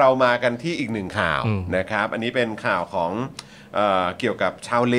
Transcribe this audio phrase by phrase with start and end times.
[0.00, 3.12] เรามากันที่อีกหนึ่งข่าวอืมนะครับ อันนี้เป็นข่าวของ
[3.74, 4.96] เออเกี่ยวกับชาวเล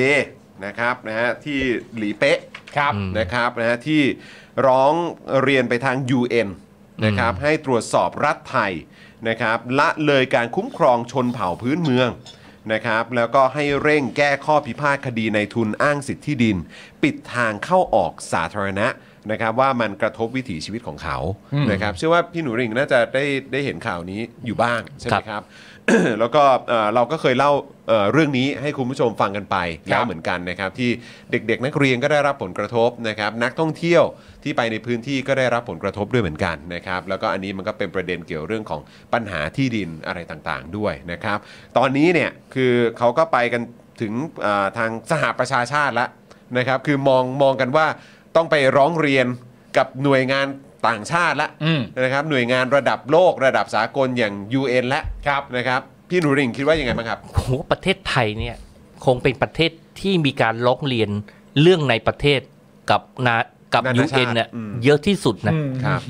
[0.66, 1.58] นะครับนะฮะที่
[1.96, 2.38] หลีเป๊ะ
[2.76, 4.02] ครับนะครับนะฮะที่
[4.66, 4.92] ร้อง
[5.42, 6.48] เรียนไปทาง UN
[7.04, 8.72] นะครับให้ตรวจสอบรัฐไทย
[9.28, 12.08] นะครับละเลยการคุ้มครองชนเผ่าพื้นเมือง
[12.72, 16.56] นะครับแล้วก็ให้เร่งแก้ข้อพิพาทคดีในทุนอ้างสิทธิดิน
[17.02, 18.88] ปิดทางเข้าออกสาธารณะ
[19.30, 21.18] นะครับว่ามันกระทบวิถีชีวิตของเขา
[21.70, 25.44] นะครับเชื่อว่าพี่หนูริ่งน่าจะได้ได้เห็นข่าวนี้อยู่บ้างใช่ไหมครับ
[26.20, 27.52] แล้วก็เอ่อเราก็เคยเล่า
[27.88, 29.56] เอ่อเรื่องนี้ให้คุณผู้ชมฟังกันไป
[29.88, 30.90] แล้วเหมือนกันนะครับ ที่
[31.30, 34.02] เด็กๆ นักเรียนก็ได้รับผลกระทบนะครับ นักท่องเที่ยว
[34.42, 38.80] ที่ไปในพื้นที่ก็ได้รับผลกระทบด้วยเหมือนกันนะครับ แล้วก็อันนี้มันก็เป็นประเด็นเกี่ยวเรื่องของ
[39.12, 41.38] ปัญหาที่ดินอะไรต่างๆด้วยนะครับ
[41.76, 43.62] ตอนนี้เนี่ยคือเขาก็ไปกัน
[44.00, 46.08] ถึงเอ่อทางสหประชาชาติแล้ว
[46.58, 47.86] นะครับ คือมองมองกันว่า
[48.36, 49.26] ต้องไปร้องเรียน
[49.76, 50.46] กับหน่วยงาน
[50.88, 58.56] ต่างชาติละอืม นะครับหน่วยงานระดับโลกระดับสากลอย่าง UN และครับนะครับพี่หนูริ่งคิดว่ายังไงบ้างครับผมว่าประเทศไทยเนี่ย
[59.04, 61.10] คงเป็นประเทศที่มีการร้องเรียน
[61.62, 62.40] เรื่องในประเทศ
[62.90, 63.36] กับนา
[63.74, 65.52] กับนายูนาชาติเอ็นเนี่ยอืม เยอะที่สุดนะ
[65.84, 66.00] ครับ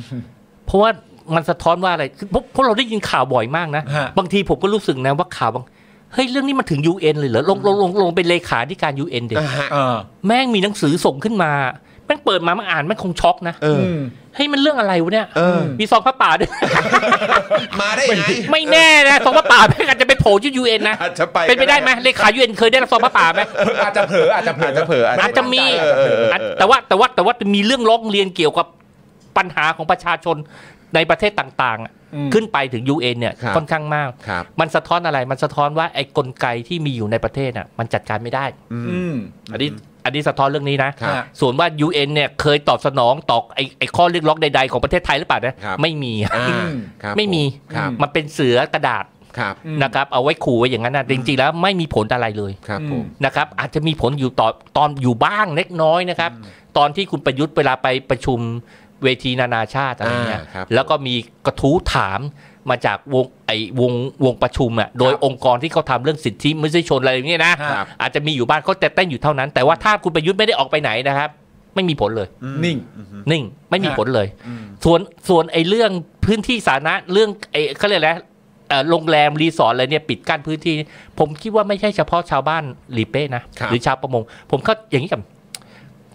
[0.67, 0.91] เพราะว่า
[1.35, 5.65] มันสะท้อนว่าอะไรคือพวกพวกเราได้ยินข่าวบ่อยมากนะ ฮะ บางทีผมก็รู้สึกนะว่าข่าวบาง
[6.13, 11.53] เฮ้ยเรื่องนี้มันถึง UN เลยเหรอลงลงลงลงเป็นเลขาธิการ UN เด็อ่าฮะ เออ แม่งมีหนังสือส่งขึ้นมา
[12.07, 14.01] แม่งเปิดมามันอ่านแม่งคงช็อกนะเออม
[14.35, 16.51] เฮ้ยมันเรื่องอะไรวะเนี่ยเออมีซองพระป่าด้วย
[17.81, 23.41] มาได้ยังไงไม่แน่นะซองพระป่าแม่งอาจจะไปโผล่ที่ UN นะอาจจะไปเป็นไปได้ไหมเลขา UN เคยได้รับซองพระป่าไหม
[23.85, 28.67] อาจจะเผลออาจจะเผลออาจจะเผลออาจจะมีเออเออเอออะแต่ว่าแต่ว่าแต่ว่ามีเรื่องร้องเรียนเกี่ยวกับ
[29.37, 30.37] ปัญหาของประชาชน
[30.95, 39.15] ในประเทศต่างๆอะอืมขึ้นไปถึง UN เนี่ยครับค่อนข้างมากครับมันสะท้อนอะไร มันสะท้อนว่าไอ้กลไกที่มีอยู่ในประเทศอะ มันจัดการไม่ได้อืม
[39.53, 39.71] อันนี้
[40.07, 46.71] อันนี้สะท้อนเรื่องนี้นะครับฮะส่วนว่า UN เนี่ยเคยตอบสนองต่อไอ้ไอ้ข้อเรียกร้องใด ๆ ของประเทศไทยหรือเปล่านะครับไม่มีอ่าอืม
[47.03, 47.43] ครับไม่มี
[47.75, 49.05] ครับมันเป็นเสือกระดาษ
[49.39, 56.31] ครับอืมนะครับเอาไว้ขู่ไว้อย่างนั้นนะจริงๆแล้วไม่มีผลอะไรเลยครับผมนะครับอาจจะมีผลอยู่ต่อตอนอยู่บ้างเล็กน้อยนะครับ
[56.77, 58.39] ตอนที่คุณประยุทธ์เวลาไปประชุม
[59.05, 61.15] เวทีนานาชาติอะไรเงี้ยอ่าครับแล้วก็มี
[61.47, 62.21] กระทู้ถาม
[62.71, 63.93] มาจากวงไอ้วง
[64.25, 71.31] วงประชุมอะโดยองค์กรที่เขาทำเรื่องสิทธิมนุษยชนอะไรอย่างเงี้ยนะครับอาจจะมีอยู่บ้านเขาแต่เต้นอยู่เท่านั้น แต่ว่าถ้าคุณประยุทธ์ไม่ได้ออกไปไหนนะครับ
[71.75, 72.29] ไม่มีผลเลย
[72.65, 72.77] นิ่ง
[73.31, 74.27] นิ่งไม่มีฮะผลเลย
[74.85, 75.91] ส่วนส่วนไอ้เรื่อง
[76.25, 78.21] พื้นที่สาธารณะเรื่องไอ้เขาเรียกอะไรนะ
[78.69, 80.75] เอ่อโรงแรมรีสอร์ทอะไรเนี่ยปิดกั้นพื้นที่
[81.19, 82.63] ผมคิดว่าไม่ใช่เฉพาะชาวบ้าน
[82.93, 85.23] หลีเป้นะครับหรือชาวประมง ผมเข้าอย่างนี้กับ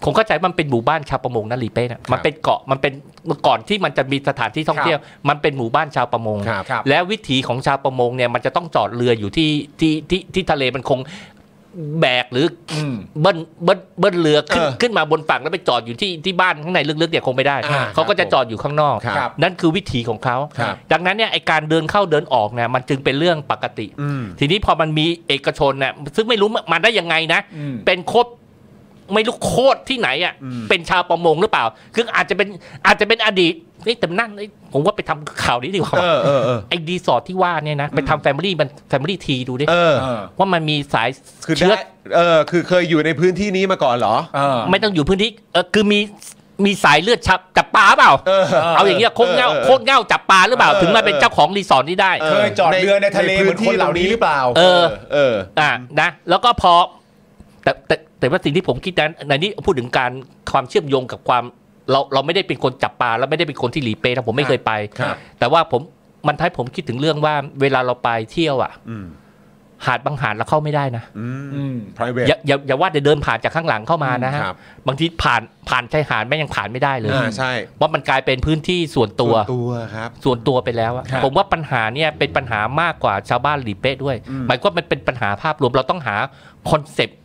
[0.04, 2.94] ผมเข้าใจมันเป็นหมู่บ้านชาวประมงนะหลีเป้นะมันเป็นเกาะมันเป็น
[3.28, 11.00] เมื่อก่อนที่มันจะมีสถานที่ท่องเที่ยว มันเป็นหมู่บ้านชาวประมงครับครับแล้ววิถีของชาวประมงเนี่ยมันจะต้องจอดเรืออยู่ที่ที่ที่ที่ทะเลมันคง
[12.02, 28.30] แบกหรืออืมเบิ้ลเบิ้ลเบิ้ลเรือขึ้นเออขึ้นมาบนฝั่งแล้วไปจอดอยู่ที่ที่บ้านข้างในลึกๆเนี่ยคงไม่ได้อ่าเขาก็ครัจะบจอดอยู่ข้างนอกครับครับนั่นคือวิถีของเขาครับดังนั้นเนี่ยไอการเดินเข้าเดินออกเนี่ยมันจึงเป็นเรื่องปกติอืมทีนี้พอมันมีเอกชนเนี่ยซึ่งไม่รู้มาได้ยังไงนะอืมเป็นโคตร
[29.14, 32.48] ไม่รู้โคตรที่ไหนอะอืมเป็นชาวประมงหรือเปล่า คืออาจจะเป็น
[32.86, 41.10] อาจจะเป็นอดีตเฮ้ยแต่นั่นเอ้ยผมว่าไปทำข่าวนี้ดีกว่าเออเออเออไอ้ดีสอร์ทที่ว่าเนี่ยนะ ไปทำแฟมิลี่มันแฟมิลี่ทีดูดิเออเออว่ามันมีสาย
[41.46, 41.84] คือเชื้อได้
[42.16, 46.00] เออคือเคยอยู่ในพื้นที่นี้มาก่อนเหรอเออไม่ต้องอยู่พื้นที่เออคือมี
[46.66, 48.44] มีสายเลือดชับจับปลาเปล่า เออ
[48.76, 54.84] เอาอย่างเงี้ยโคตรเง่าเออเออโคตรเง่าจับปลาหรือเปล่าเออถึงมาเป็นเจ้าของรีสอร์ทนี้ได้เคยจอดเรือในทะเลเหมือนคนเหล่านี้หรือเปล่า เออ
[55.14, 55.72] เออ อ่า
[56.02, 56.74] นะ แล้วก็พอ
[57.64, 60.12] แต่แต่ แต่ว่าสิ่งที่ผมคิดนั้นในนี้พูดถึงการ
[60.52, 61.44] ความเชื่อมโยงกับความ
[61.92, 65.82] เราเราไม่ได้เป็นคนจับปลาแล้วไม่ได้เป็นคนที่หลีเป้นะผมไม่เคยไป ครับแต่ว่าผม
[66.28, 69.06] มันท้ายผมคิดถึงเรื่องว่าเวลาเราไปเที่ยวอะ อืม
[69.88, 74.56] หาดบางหาดเราเข้าไม่ได้นะ อืมอืม private อย่าอย่าอย่าว่าแต่เดินผ่านจากข้างหลังเข้ามานะฮะครับ
[74.88, 86.16] บางทีผ่านผ่านชายหาดแม่งยังผ่านไม่ได้เลยอ่าใช่ว่ามันกลายเป็นพื้นที่ส่วนตัวส่นตัวครับ ส่วนตัวไปแล้วอะครับ ผมว่าปัญหาเนี่ยเป็นปัญหามากกว่าชาวบ้านหลีเป้ด้วยอืมหมายความว่ามันเป็นปัญหาภาพรวมเราต้องหา
[86.70, 87.18] คอนเซปต์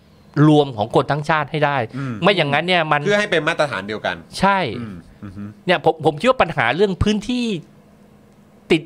[0.49, 7.45] รวมของคนทั้งชาติให้ได้อืมไม่อย่างนั้นเนี่ยมันเพื่อให้เป็นมาตรฐานเดียวกัน ใช่อืมอือฮึเนี่ยผมผมคิดว่าปัญหาเรื่องพื้นที่
[8.71, 8.83] ติด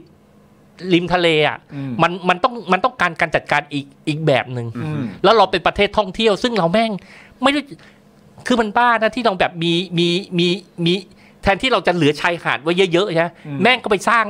[0.95, 6.91] ริมทะเลอะอืมมันมันต้องมันต้องการการจัดการอีกอีกแบบหนึ่งอืมแล้วเราเป็นประเทศท่องเที่ยว ซึ่งเราแม่ง
[7.43, 7.61] ไม่ได้
[8.47, 10.09] คือมันบ้านะที่เราแบบมีมี
[10.39, 10.49] มี
[10.85, 10.93] มี
[11.43, 14.25] แทนที่เราจะเหลือชายหาดไว้เยอะๆใช่ไหมอืมแม่งก็ไปสร้าง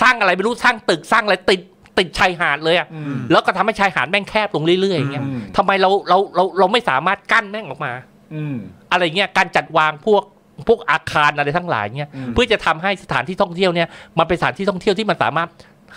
[0.00, 1.60] สร้างอะไรไม่รู้สร้างตึกสร้างอะไรติด
[2.00, 7.92] ติดชายหาดเลยอะอืมแล้วก็ทำให้ชายหาดแม่งแคบลงเรื่อยๆอย่างเงี้ยอืมทำไมเราเราเราเราไม่สามารถกั้นแม่งออกมา
[8.34, 8.56] อืม
[8.92, 10.22] อะไรเงี้ยการจัดวางพวก
[10.68, 13.88] พวกอาคารอะไรทั้งหลายเงี้ยอืมเพื่อจะทำให้สถานที่ท่องเที่ยวเนี่ย
[14.18, 15.48] มันเป็นสถานที่ท่องเที่ยวที่มันสามารถ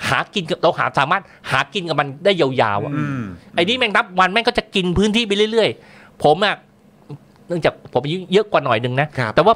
[0.09, 3.21] หากินกับเราหาสามารถหากินกับมันได้ยาวๆอะอืม
[3.55, 6.55] ไอ้นี่แม่งนับวันแม่งก็จะกินพื้นที่ไปเรื่อยๆ ผมอะ
[7.47, 9.55] เนื่องจากผมอายุเยอะกว่าหน่อยหนึ่งนะครับแต่ว่า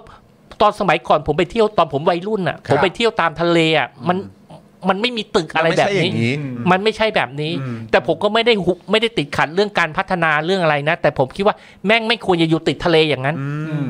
[0.62, 4.18] ตอนสมัยก่อนผมไปเที่ยวตอนผมวัยรุ่นอะครับผมไปเที่ยวตามทะเลอะมัน
[4.90, 6.34] มันไม่มีตึกอะไรมันไม่แบใช่บอย่านี้งนี้
[6.72, 11.56] มันไม่ใช่แบบนี้อืมแต่ผมก็ไม่ได้หุไม่ได้ติดขัดเรื่องการพัฒนาเรื่องอะไรนะ แต่ผมคิดว่า
[11.86, 13.90] แม่งไม่ควรจะอยู่ติดทะเลอย่างนั้นอืม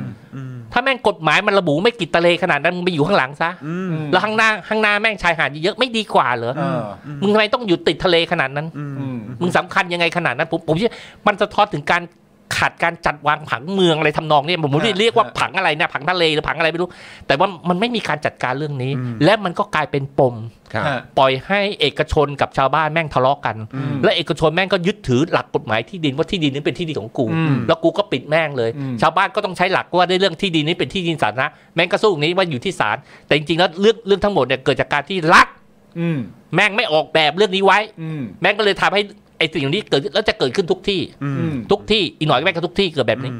[0.74, 6.82] ถ้าแม่งกฎหมายมันระบุไม่กิดทะเลขนาดนั้นมึงไปอยู่ข้างหลังซะอืมแล้วข้างหน้าข้างหน้าแม่งชายหาดเยอะๆไม่ดีกว่าเหรอเออ
[7.22, 8.86] มึงทำไมต้องอยู่ติดทะเลขนาดนั้นอื
[9.16, 10.96] มมึงสำคัญยังไงขนาดนั้นผมผมคิดว่า
[11.28, 12.02] มันสะท้อนถึงการ
[12.56, 16.90] ขาดการจัดวางผังเมืองอะไรทำนองเนี้ผมไม่ได้ฮะเรียกว่าฮะผังอะไรนะผังทะเลหรือผังอะไรไม่รู้
[17.28, 18.92] แต่ว่ามันไม่มีการจัดการเรื่องนี้
[19.24, 20.36] และมันก็กลายเป็นปม
[20.74, 32.98] ครับฮะปล่อยให้เอกชนกับชาวบ้านแม่งทะเลาะกันอืมและเอกชนแม่งก็ยึดถือหลักกฎหมายที่ดินว่าที่ดินนี้เป็นที่ดินของกูอืมแล้วกูก็ปิดแม่งเลยอืมชาวบ้านก็ต้องใช้หลักว่าได้เรื่องที่ดินนี้เป็นที่ดินสาธารณะแม่งก็สู้อย่างนี้ว่าอยู่ที่ศาล
[33.28, 35.48] แต่จริงๆแล้วเรื่องเรื่องทั้งหมดเนี่ยเกิดจากการที่รัฐ
[36.00, 36.20] อืม
[36.56, 39.02] แม่งไม่ออกแบบเรื่องนี้ไว้อืมแม่งก็เลยทำให้
[39.38, 43.32] ไอ้สิ่งเหล่านี้เกิดขึ้นแล้วจะเกิดขึ้นทุกที่อืมทุกที่อีกหน่อยก็แม่งก็ทุกที่เกิดแบบนี้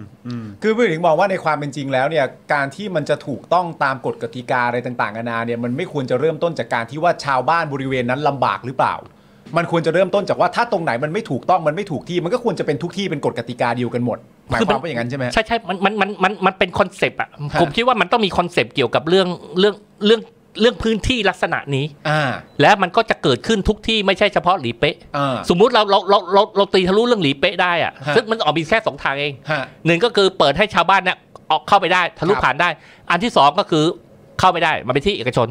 [0.62, 8.96] คือพี่ถึงมองว่าในความเป็นจริงแล้วเนี่ยการที่มันจะถูกต้องตามกฎกติกาอะไรต่างๆนานาเนี่ยมันไม่ควรจะเริ่มต้นจากการที่ว่าชาวบ้านบริเวณนั้นลำบากหรือเปล่า
[9.58, 14.18] มันควรจะเริ่มต้นจากว่าถ้าตรงไหนมันไม่ถูกต้องมันไม่ถูกที่ มันก็ควรจะเป็นทุกที่เป็นกฎกติกาเดียวกันหมด
[14.50, 19.28] หมายความว่าอย่างนั้นใช่ไหมใช่ใช่มันมันมันมันมันเป็น concept อะฮะผมคิดว่ามันต้องมี concept เกี่ยวกับเรื่อง
[19.60, 20.22] เรื่องเรื่อง
[20.62, 22.22] เรื่องพื้นที่ลักษณะนี้อ่า
[22.62, 31.18] แล้วมันก็จะเกิดขึ้นทุกที่ไม่ใช่เฉพาะหลีเป๊ะอ่าสมมุติเราเราเราเราเราตีทะลุเรื่องหลีเป๊ะได้อะฮะซึ่งมันออกมีแค่สองทางเองฮะหนึ่งก็คือเปิดให้ชาวบ้านเนี่ย
[31.52, 32.70] ออกเข้าไปได้ทะลุครับผ่านได้
[33.10, 33.84] อันที่สองก็คือ
[34.40, 35.48] เข้าไม่ได้มันเป็นที่เอกชน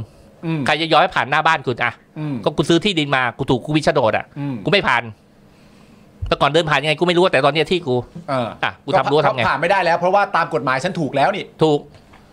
[0.47, 5.03] อืมใครจะย้อยผ่านหน้าบ้านคุณอะอืมก็กูซื้อที่ดินมากูถูกกูวิชโดดอะอืมกูไม่ผ่าน
[6.29, 7.95] แต่ก่อนเดินผ่านยังไงกูไม่รู้แต่ตอนเนี้ยที่กู
[8.29, 11.81] เอออะกูทำรั้วทำไงผ่านไม่ได้แล้วเพราะว่าตามกฎหมายฉันถูกแล้วนี่ถูก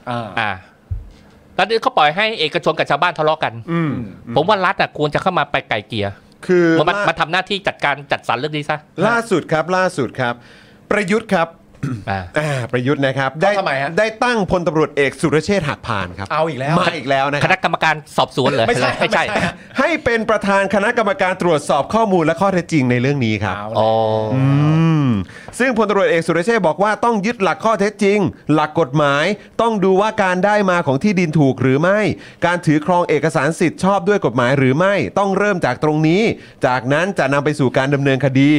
[0.09, 0.49] อ่าอ่า
[1.55, 3.91] แล้วนี่เขาปล่อยให้เอกชนกับชาวบ้านทะเลาะกัน อืม
[4.35, 6.07] ผมว่ารัฐอะควรจะเข้ามาไปไก่เกลีย
[6.47, 8.77] คือมามาล่ามาทำหน้าที่จัดการจัดสรรเรื่องนี้ซะ
[9.07, 10.33] ล่าสุดครับล่าสุดครับ
[10.91, 11.47] ประยุทธ์ครับ
[12.09, 23.91] อ่า อ่าประยุทธ์นะครับได้ทำไมฮะ ได้ตั้งพลตำรวจเอกสุรเชษฐ์หักพานครับเอาอีกแล้ว มาอีกแล้วนะคคณะรับกรรมการสอบสวนเหรอไม่ใช่ไม่ใช่ไม่ใช่ฮะให้เป็นประธานคณะกรรมการตรวจสอบข้อมูลและข้อเท็จจริงในเรื่องนี้ครับ เอาอ๋อ
[24.35, 24.43] อื
[25.07, 25.09] ม
[25.59, 28.19] ซึ่งพลตำรวจเอกสุรเชษฐ์บอกว่าต้องยึดหลักข้อเท็จจริง
[28.53, 29.25] หลักกฎหมาย
[29.61, 31.99] ต้องดูว่าการได้มาของที่ดินถูกหรือไม่
[32.45, 36.21] การถือครองเอกสารสิทธิ์ชอบด้วยกฎหมายหรือไม่ ต้องเริ่มจากตรงนี้
[36.65, 38.51] จากนั้นจะนำไปสู่การดำเนินคดี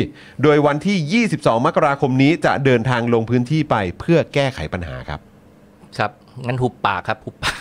[0.42, 5.20] โดยวันที่ 22 มกราคมนี้จะเดินทางลงพื้นที่ไปเพื่อแก้ไขปัญหาครับ
[5.98, 6.10] ครับ
[6.46, 7.56] งั้นหุบปากครับหุบปาก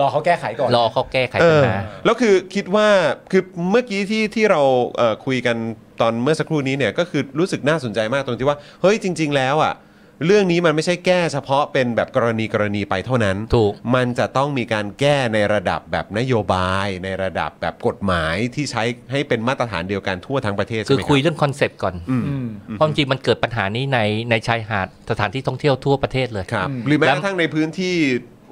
[0.00, 2.88] รอเขาแก้ไขก่อน รอเขาแก้ไขเอปัญอหา แล้วคือคิดว่า
[3.30, 4.60] คือเมื่อกี้ที่ที่เรา
[4.96, 5.56] เอ่อคุยกัน
[6.00, 9.74] ตอนเมื่อสักครู่นี้เนี่ยก็คือรู้สึกน่าสนใจมากตรงที่ว่า เฮ้ยจริง ๆ แล้วอะ
[10.26, 23.98] เรื่องนี้มันไม่ใช่แก้เฉพาะเป็นแบบกรณีกรณีไปเท่านั้น ถูก มันจะต้องมีการแก้ในระดับแบบนโยบาย ในระดับแบบกฎหมายที่ใช้ให้เป็นมาตรฐานเดียวกันทั่วทั้งประเทศคือใช่ไหมคุยรับ เรื่อง concept ก่อนอืมอืมเพราะจริงๆมันเกิดปัญหานี้ใน
[24.30, 27.96] ในชายหาดสถานที่ท่องเที่ยวทั่วประเทศเลย ครับอืมหรือแม้แล้กวระทั่งในพื้นที่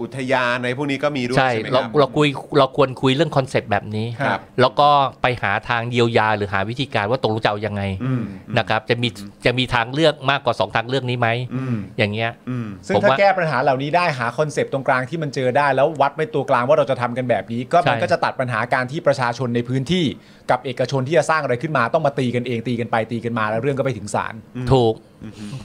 [0.02, 4.88] อุทยานในพวกนี้ก็มีด้วยใช่ใช่ไหมคเรารับเราคุยเราควรคุยเรื่อง concept แบบนี้ครับแล้วก็
[5.22, 8.22] ไปหาทางเยียวยาหรือหาวิธีการว่าตกลงจะเอายังไงอืม
[8.58, 9.08] นะครับจะมี
[9.46, 20.04] จะมีทางเลือกมากกว่าสองทางเลือกนี้ไหมอืมอย่างเงี้ยอืมซึ่งผมถ้าว่าแก้ปัญหาเหล่านี้ได้หา concept ตรงกลางที่มันเจอได้ แล้ววัดไปตัวกลางว่าเราจะทำกันแบบนี้ ก็มันใช่ก็จะตัดปัญหาการที่ประชาชนในพื้นที่
[20.50, 24.34] กับเอกชนที่จะสร้างอะไรขึ้นมาต้องมาตีกันเองตีกันไปตีกันมาแล้วเรื่องก็ไปถึงศาล
[24.72, 24.94] ถูก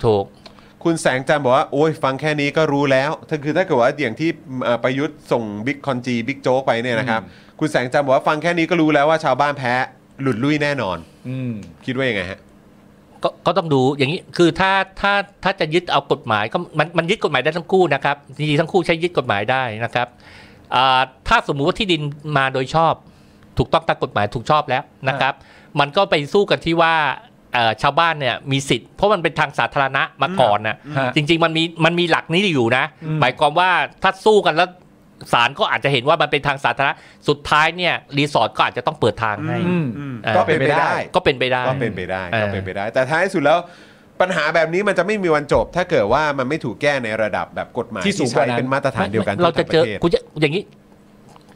[0.06, 0.26] ถูก
[0.86, 4.30] คุณแสงจันทร์บอกว่าโอ้ยฟังแค่นี้ก็รู้แล้วถ้าคือถ้าเกิดว่าอย่างที่
[4.64, 7.22] เอ่อประยุทธ์ส่งบิ๊กคอนจีบิ๊กโจ๊กไปเนี่ยนะครับ
[7.60, 9.74] คุณแสงจันทร์บอกว่าฟังแค่นี้ก็รู้แล้วว่าชาวบ้านแพ้
[10.22, 10.98] หลุดลุ่ยแน่นอน
[11.28, 11.52] อืม
[11.86, 12.40] คิดว่ายังไงฮะ
[13.24, 15.14] ก็ก็ต้องดูอย่างนี้คือถ้าถ้า
[15.44, 20.08] ถ้าจะยึดเอากฎหมายก็มันมันยึดกฎหมายได้ทั้งคู่นะครับจริงๆทั้งคู่ใช้ยึดกฎหมายได้นะครับ
[20.76, 22.02] อ่าถ้าสมมุติว่าที่ดิน
[22.38, 22.94] มาโดยชอบ
[23.58, 25.34] ถูกต้องตามกฎหมายถูกชอบแล้วนะครับ
[25.80, 27.35] มันก็ไปสู้กันที่ว่าเอ่อ
[27.82, 33.70] ชาวบ้านเนี่ยมีสิทธิ์เพราะมันเป็นทางสาธารณะมาก่อนนะฮะจริง ๆ มันมีมันมีหลักนี้อยู่นะอืมหมายความว่า
[34.04, 34.70] ถ้าสู้กันแล้ว
[35.34, 36.94] ศาลก็อาจจะเห็นว่ามันเป็นทางสาธารณะ
[37.28, 39.88] สุดท้ายเนี่ยรีสอร์ทก็อาจจะต้องเปิดทางให้อืม
[40.26, 43.60] อ่าก็เป็นไปได้ก็เป็นไปได้ก็เป็นไปได้เออก็เป็นไปได้ แต่ท้ายสุดแล้ว
[44.22, 50.64] ปัญหาแบบนี้มันจะไม่มีวันจบ ถ้าเกิดว่ามันไม่ถูกแก้ในระดับแบบกฎหมายที่สูงกว่าใช้นั้นเป็นมาตรฐานเดียวกันเราจะเจอทั่วทั้งปกูระเทศจะอย่างนี้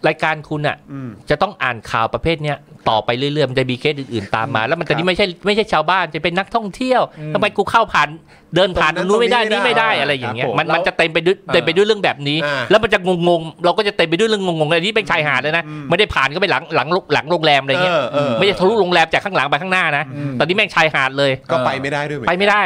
[0.07, 2.57] รายการคุณอะอืมจะต้องอ่านข่าวประเภทเนี้ย
[2.89, 8.09] ต่อไปเรื่อยๆ มันจะมีเคสอื่นๆตามมา แล้วมันจะนี่ไม่ใช่ไม่ใช่ชาวบ้านจะเป็นนักท่องเที่ยวอืมทำไมกูเข้าผ่าน
[8.55, 22.63] เดินผ่านตตรรงงนั้นนู้นไม่ได้ตรงนี้นี่ไม่ได้ไม่ได้อะไรอย่างเงี้ยครับผมมันมันจะเต็มไปด้วยเต็มไปด้วยเรื่องแบบนี้อ่าแล้วมันจะงงๆเราก็จะเต็มไปด้วยเรื่องงงๆเลยนี่เป็นชายหาดเลยนะไม่ได้ผ่านก็ไปหลังหลังหลังโรงแรมอะไรเงี้ยเออเออไม่ใช่ทะลุโรงแรมจากข้างหลังไปข้างหน้านะอืมตอนนี้แม่งชายหาดเลยก็ไปไม่ได้ด้วยเหมือนไปกันไม่ได้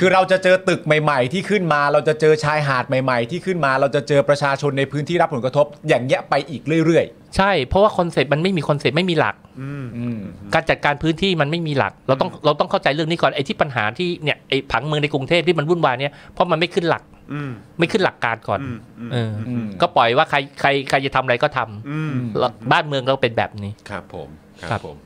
[0.00, 7.04] คือเราจะเจอตึกใหม่ ๆ ที่ขึ้นมา เราจะเจอชายหาดใหม่ ๆ ที่ขึ้นมา เราจะเจอประชาชนในพื้นที่รับผลกระทบ อย่างเงี้ยไปอีกเรื่อย
[7.36, 9.70] ใช่ เพราะว่า concept มันไม่มี concept ไม่มีหลักๆอื
[10.18, 10.20] ม
[10.54, 17.02] การจัดการพื้นที่มันไม่มีหลัก เราต้องเราต้องเข้าใจเรื่องนี้ก่อนไอ้ที่ปัญหาที่เนี่ยไอ้ผังเมืองในกรุงเทพที่มันวุ่นวายเนี่ยเพราะมันไม่ขึ้นหลัก
[17.32, 24.28] อืมไม่ขึ้นหลักการก่อนอืมอืมเออมันก็ปล่อยว่าใครใครใครจะทำอะไรก็ทำอืมแล้วบ้านเมืองเราเป็นแบบนี้ครับผม
[24.62, 24.96] คครัรับบผม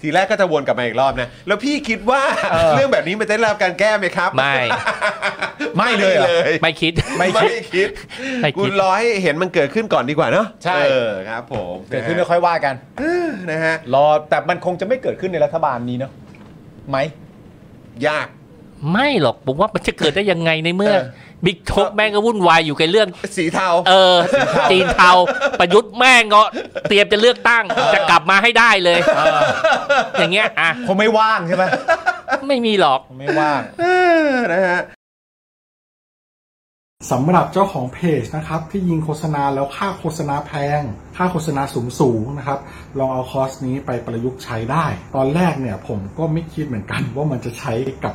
[0.00, 4.56] ทีแรกก็จะวนกลับมาอีกรอบนะ แล้วพี่คิดว่าเออ เรื่องแบบนี้มันจะได้รับการแก้ไหมครับ ไม่
[5.76, 7.88] ไม่เลยเหรอ ไม่คิด ไม่คิดคิด
[8.42, 12.74] ไม่คิดคุณรอให้เห็นมันเกิดขึ้นก่อนดีกว่าเนาะใช่ เออครับผมเกิดขึ้นแล้วค่อยว่ากัน
[13.50, 16.12] นะฮะ รอแต่มันคงจะไม่เกิดขึ้นในรัฐบาลนี้เนาะ
[16.90, 16.98] ไหม
[18.08, 18.26] ยาก
[18.90, 21.04] ไม่หรอกผมว่ามันจะเกิดได้ยังไงในเมื่อเออ
[21.44, 24.16] บิ๊กโจ๊กแม่งก็วุ่นวายอยู่กับเรื่อง สีเทา เออ
[24.70, 25.12] จีนเทา
[25.60, 26.42] ประยุทธ์แม่งก็
[26.88, 28.98] เตรียมจะเลือกตั้ง จะกลับมาให้ได้เลย
[30.18, 31.64] อย่างเงี้ยอะคงไม่ว่างใช่ไหม
[32.48, 33.84] ไม่มีหรอกคงไม่ว่างเอ
[34.24, 34.82] อนะฮะ
[37.12, 40.82] สำหรับเจ้าของเพจนะครับ ที่ยิงโฆษณาแล้วค่าโฆษณาแพง
[41.16, 42.58] ค่าโฆษณาสูงสูงๆนะครับ
[42.98, 44.86] ลองเอาคอร์สนี้ไปประยุกต์ใช้ได้
[45.16, 47.72] ตอนแรกเนี่ยผมก็ไม่คิดเหมือนกันว่ามันจะใช้
[48.04, 48.14] กับ